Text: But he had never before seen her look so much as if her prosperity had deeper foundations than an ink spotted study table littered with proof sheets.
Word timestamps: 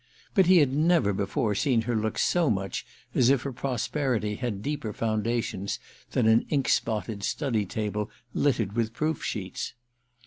But 0.33 0.47
he 0.47 0.57
had 0.57 0.73
never 0.73 1.13
before 1.13 1.53
seen 1.53 1.83
her 1.83 1.95
look 1.95 2.17
so 2.17 2.49
much 2.49 2.87
as 3.13 3.29
if 3.29 3.43
her 3.43 3.53
prosperity 3.53 4.33
had 4.33 4.63
deeper 4.63 4.93
foundations 4.93 5.77
than 6.13 6.25
an 6.25 6.47
ink 6.49 6.69
spotted 6.69 7.21
study 7.21 7.67
table 7.67 8.09
littered 8.33 8.73
with 8.73 8.93
proof 8.93 9.23
sheets. 9.23 9.75